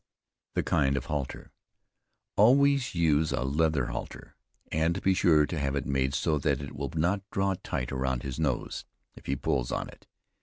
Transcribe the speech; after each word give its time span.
THE 0.55 0.63
KIND 0.63 0.97
OF 0.97 1.05
HALTER. 1.05 1.51
Always 2.35 2.95
use 2.95 3.31
a 3.31 3.43
leather 3.43 3.85
halter, 3.85 4.35
and 4.71 4.99
be 5.03 5.13
sure 5.13 5.45
to 5.45 5.59
have 5.59 5.75
it 5.75 5.85
made 5.85 6.15
so 6.15 6.39
that 6.39 6.59
it 6.59 6.75
will 6.75 6.89
not 6.95 7.21
draw 7.29 7.53
tight 7.63 7.91
around 7.91 8.23
his 8.23 8.39
nose 8.39 8.83
if 9.13 9.27
he 9.27 9.35
pulls 9.35 9.71
on 9.71 9.89
it. 9.89 10.07